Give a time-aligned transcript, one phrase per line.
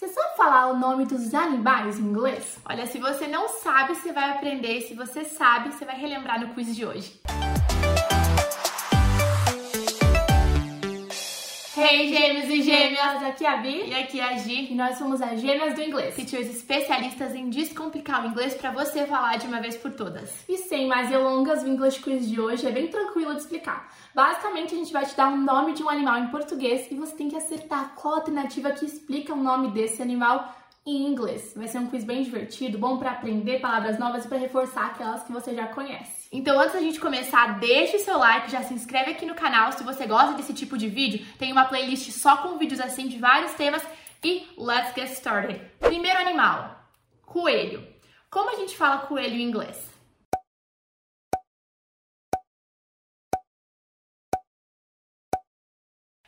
[0.00, 2.58] Você sabe falar o nome dos animais em inglês?
[2.64, 4.80] Olha, se você não sabe, você vai aprender.
[4.80, 7.20] Se você sabe, você vai relembrar no quiz de hoje.
[11.92, 13.20] Hey, gêmeos e gêmeas!
[13.20, 15.82] Aqui é a Bi E aqui é a Gi, e nós somos as gêmeas do
[15.82, 16.14] inglês.
[16.14, 20.48] teachers especialistas em descomplicar o inglês para você falar de uma vez por todas.
[20.48, 23.92] E sem mais delongas, o English Quiz de hoje é bem tranquilo de explicar.
[24.14, 27.16] Basicamente, a gente vai te dar um nome de um animal em português e você
[27.16, 30.54] tem que acertar qual alternativa que explica o nome desse animal
[30.86, 31.54] em inglês.
[31.56, 35.24] Vai ser um quiz bem divertido, bom para aprender palavras novas e para reforçar aquelas
[35.24, 36.19] que você já conhece.
[36.32, 39.82] Então, antes da gente começar, deixe seu like, já se inscreve aqui no canal se
[39.82, 41.26] você gosta desse tipo de vídeo.
[41.36, 43.82] Tem uma playlist só com vídeos assim de vários temas
[44.22, 45.60] e let's get started.
[45.80, 46.84] Primeiro animal,
[47.26, 47.84] coelho.
[48.30, 49.90] Como a gente fala coelho em inglês?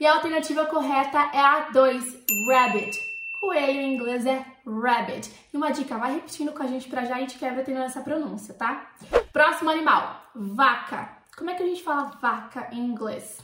[0.00, 2.04] E a alternativa correta é a 2,
[2.48, 2.98] rabbit.
[3.38, 4.46] Coelho em inglês é
[4.78, 5.32] rabbit.
[5.52, 8.02] E uma dica, vai repetindo com a gente pra já a gente quebra tendo essa
[8.02, 8.92] pronúncia, tá?
[9.32, 11.18] Próximo animal, vaca.
[11.36, 13.38] Como é que a gente fala vaca em inglês?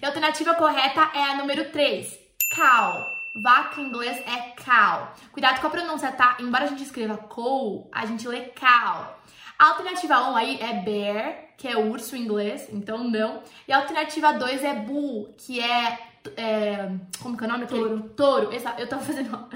[0.00, 2.18] E a alternativa correta é a número 3,
[2.54, 3.21] cow.
[3.34, 5.08] Vaca em inglês é cow.
[5.32, 6.36] Cuidado com a pronúncia, tá?
[6.38, 9.16] Embora a gente escreva cow, a gente lê cow.
[9.58, 13.42] A alternativa 1 aí é bear, que é urso em inglês, então não.
[13.66, 15.98] E a alternativa 2 é bull, que é,
[16.36, 16.90] é
[17.22, 17.64] como que é o nome?
[17.64, 18.02] Aquele- Touro.
[18.16, 18.80] Touro, exato.
[18.80, 19.30] Eu tava fazendo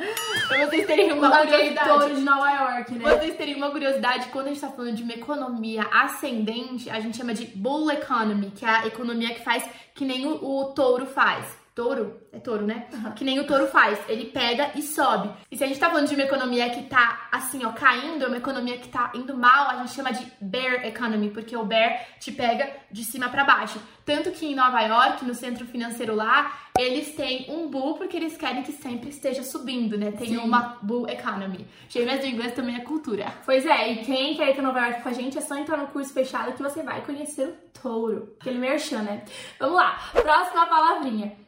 [0.49, 1.89] pra vocês terem uma curiosidade.
[1.89, 3.19] touro de Nova York, né?
[3.19, 7.17] Vocês terem uma curiosidade, quando a gente tá falando de uma economia ascendente, a gente
[7.17, 11.05] chama de bull economy, que é a economia que faz que nem o, o touro
[11.05, 11.66] faz.
[11.77, 12.23] Touro?
[12.33, 12.87] É touro, né?
[12.91, 13.13] Aham.
[13.13, 13.99] Que nem o touro faz.
[14.09, 15.29] Ele pega e sobe.
[15.51, 18.29] E se a gente tá falando de uma economia que tá, assim, ó, caindo, é
[18.29, 22.01] uma economia que tá indo mal, a gente chama de bear economy, porque o bear
[22.19, 23.79] te pega de cima pra baixo.
[24.07, 28.39] Tanto que em Nova York, no centro financeiro lá, eles têm um bull porque eles
[28.39, 30.13] querem que sempre esteja subindo, né?
[30.13, 30.39] Tem Sim.
[30.39, 31.69] uma bull economy.
[31.91, 33.27] Gêmeas do inglês também é cultura.
[33.45, 35.77] Pois é, e quem quer ir pra Nova York com a gente é só entrar
[35.77, 38.35] no curso fechado que você vai conhecer o touro.
[38.41, 39.25] Aquele merchan, né?
[39.61, 41.45] Vamos lá, próxima palavrinha.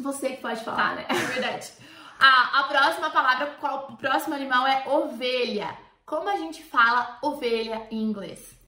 [0.00, 1.06] Você que pode falar, né?
[1.08, 1.72] É verdade.
[2.18, 5.76] A, a próxima palavra, qual, o próximo animal é ovelha.
[6.06, 8.58] Como a gente fala ovelha em inglês?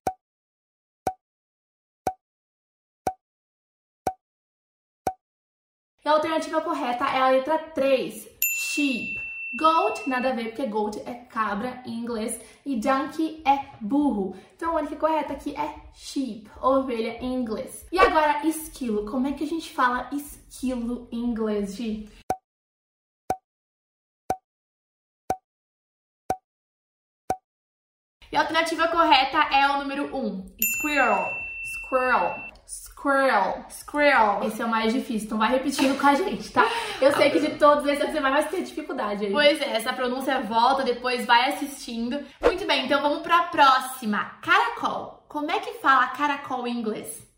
[6.05, 9.25] E a alternativa correta é a letra 3, sheep.
[9.59, 14.37] Goat, nada a ver, porque goat é cabra em inglês e donkey é burro.
[14.57, 17.87] Então a única correta aqui é sheep, ovelha em inglês.
[17.91, 19.09] E agora, esquilo.
[19.11, 22.09] Como é que a gente fala esquilo em inglês, Gi?
[28.31, 31.31] E a alternativa correta é o número 1, um, squirrel.
[31.65, 32.35] Squirrel.
[32.67, 33.65] Squirrel.
[33.71, 34.43] Squirrel.
[34.45, 36.67] Esse é o mais difícil, então vai repetindo com a gente, tá?
[37.01, 39.33] Eu sei que de todos esses você vai mais ter dificuldade aí.
[39.33, 42.25] Pois é, essa pronúncia volta, depois vai assistindo.
[42.41, 44.39] Muito bem, então vamos pra próxima.
[44.43, 45.25] Caracol.
[45.29, 47.34] Como é que fala caracol em inglês?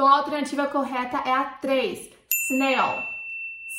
[0.00, 2.10] Então a alternativa correta é a 3,
[2.48, 3.06] snail.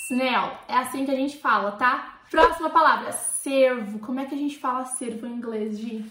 [0.05, 0.55] Snail.
[0.67, 2.21] É assim que a gente fala, tá?
[2.29, 3.97] Próxima palavra, cervo.
[3.97, 6.05] Como é que a gente fala cervo em inglês, Gi?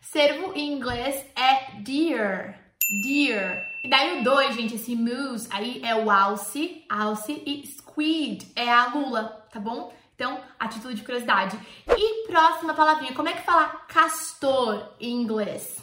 [0.00, 2.58] Cervo em inglês é deer.
[3.02, 3.70] Deer.
[3.84, 8.72] E daí o 2, gente, esse moose aí é o alce, alce e squid é
[8.72, 9.92] a lula, tá bom?
[10.20, 11.58] Então, a título de curiosidade.
[11.88, 15.82] E próxima palavrinha, como é que fala castor em inglês?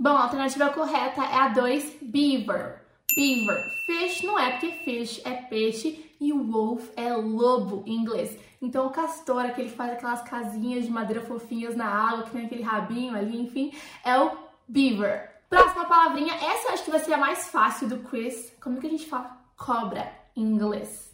[0.00, 2.82] Bom, a alternativa correta é a 2, beaver.
[3.14, 3.62] Beaver.
[3.84, 8.38] Fish não é porque fish é peixe e wolf é lobo em inglês.
[8.62, 12.46] Então o castor, aquele que faz aquelas casinhas de madeira fofinhas na água, que tem
[12.46, 13.70] aquele rabinho ali, enfim,
[14.02, 14.34] é o
[14.66, 15.37] beaver.
[15.48, 18.54] Próxima palavrinha, essa eu acho que vai ser a mais fácil do quiz.
[18.60, 21.08] Como que a gente fala cobra em inglês?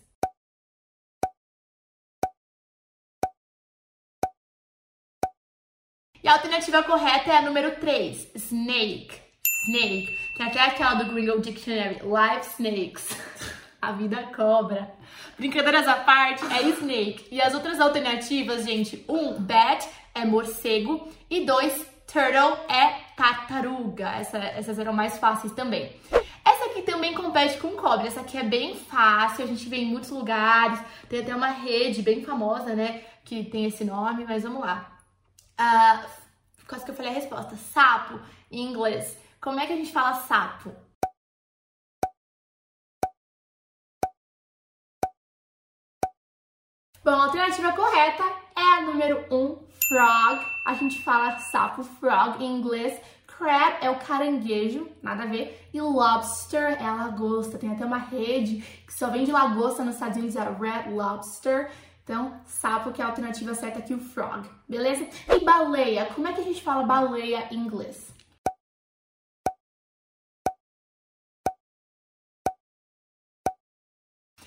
[6.22, 9.22] E a alternativa correta é a número 3, snake.
[9.68, 10.18] Snake.
[10.36, 13.08] Tem até aquela do Gringo Dictionary, live snakes.
[13.80, 14.94] A vida cobra.
[15.38, 17.28] Brincadeiras à parte, é snake.
[17.30, 24.08] E as outras alternativas, gente, um, bat é morcego e dois, turtle é tartaruga.
[24.10, 25.94] Essa- essas eram mais fáceis também.
[26.44, 28.06] Essa aqui também compete com cobra.
[28.06, 30.78] Essa aqui é bem fácil, a gente vê em muitos lugares.
[31.08, 34.92] Tem até uma rede bem famosa, né, que tem esse nome, mas vamos lá.
[35.58, 36.04] Ah,
[36.68, 37.56] quase que eu falei a resposta.
[37.56, 38.20] Sapo,
[38.50, 39.16] em inglês.
[39.40, 40.72] Como é que a gente fala sapo?
[47.04, 48.22] Bom, a alternativa correta
[48.56, 50.44] é a número 1, um, frog.
[50.64, 53.00] A gente fala sapo frog em inglês.
[53.26, 55.68] Crab é o caranguejo, nada a ver.
[55.72, 57.58] E lobster é a lagosta.
[57.58, 61.70] Tem até uma rede que só vende lagosta nos Estados Unidos, a Red Lobster.
[62.04, 65.08] Então, sapo que é a alternativa certa aqui, o frog, beleza?
[65.28, 68.13] E baleia, como é que a gente fala baleia em inglês?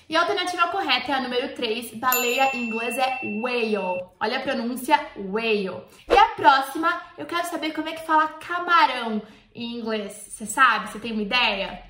[0.08, 3.76] E a alternativa correta é a número 3, baleia em inglês é whale.
[4.18, 5.84] Olha a pronúncia, whale.
[6.08, 9.20] E a próxima, eu quero saber como é que fala camarão
[9.54, 10.12] em inglês.
[10.12, 10.88] Você sabe?
[10.88, 11.84] Você tem uma ideia?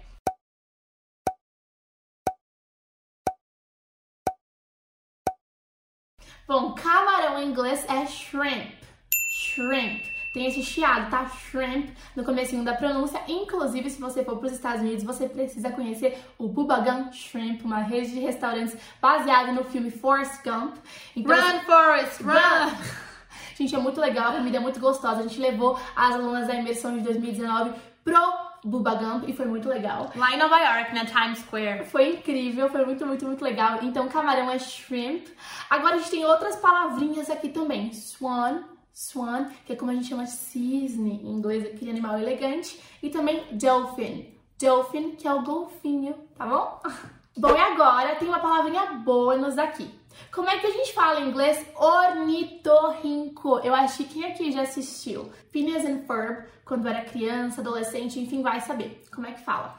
[6.49, 8.83] Bom, camarão em inglês é shrimp.
[9.31, 11.29] Shrimp tem esse chiado, tá?
[11.29, 13.21] Shrimp no comecinho da pronúncia.
[13.27, 17.81] Inclusive, se você for para os Estados Unidos, você precisa conhecer o Bubba Shrimp, uma
[17.81, 20.77] rede de restaurantes baseada no filme Forrest Gump.
[21.17, 22.73] Então, run, Forrest, run!
[23.59, 25.19] Gente, é muito legal, a comida é muito gostosa.
[25.19, 27.73] A gente levou as alunas da imersão de 2019
[28.05, 28.21] pro
[28.65, 30.13] Bubba Gump e foi muito legal.
[30.15, 31.85] Lá em Nova York, na Times Square.
[31.87, 33.81] Foi incrível, foi muito, muito, muito legal.
[33.83, 35.27] Então, camarão é shrimp.
[35.69, 37.93] Agora a gente tem outras palavrinhas aqui também.
[37.93, 38.63] Swan,
[38.99, 43.09] Swan, que é como a gente chama de cisne em inglês, aquele animal elegante, e
[43.09, 44.35] também dolphin.
[44.61, 46.83] Dolphin, que é o golfinho, tá bom?
[47.39, 49.89] Bom, e agora tem uma palavrinha bônus aqui.
[50.33, 53.61] Como é que a gente fala em inglês ornitorrinco?
[53.61, 58.43] Eu acho que quem aqui já assistiu Phineas and Ferb, quando era criança, adolescente, enfim,
[58.43, 59.79] vai saber como é que fala.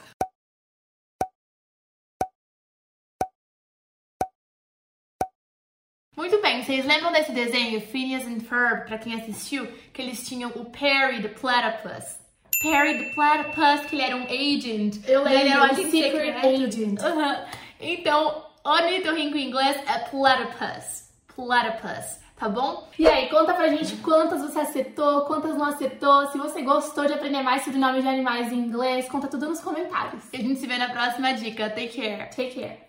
[6.19, 10.49] Muito bem, vocês lembram desse desenho, Phineas and Ferb, pra quem assistiu, que eles tinham
[10.49, 12.17] o Perry the Platypus?
[12.61, 14.97] Perry the Platypus, que ele era um agent.
[15.07, 16.99] Eu lembro, ele era um secret agent.
[16.99, 17.35] Uhum.
[17.79, 21.09] Então, ornitorrinco em inglês é platypus.
[21.33, 22.89] Platypus, tá bom?
[22.99, 26.27] E aí, conta pra gente quantas você acertou, quantas não acertou.
[26.27, 29.61] Se você gostou de aprender mais sobre nomes de animais em inglês, conta tudo nos
[29.61, 30.23] comentários.
[30.33, 31.69] E a gente se vê na próxima dica.
[31.69, 32.29] Take care.
[32.29, 32.79] Take care.